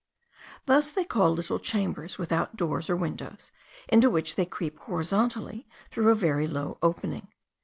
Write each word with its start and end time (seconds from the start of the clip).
Thus 0.65 0.89
they 0.89 1.03
call 1.03 1.29
little 1.31 1.59
chambers, 1.59 2.17
without 2.17 2.55
doors 2.55 2.89
or 2.89 2.95
windows, 2.95 3.51
into 3.87 4.09
which 4.09 4.33
they 4.35 4.47
creep 4.47 4.79
horizontally 4.79 5.67
through 5.91 6.09
a 6.09 6.15
very 6.15 6.47
low 6.47 6.79
opening. 6.81 7.27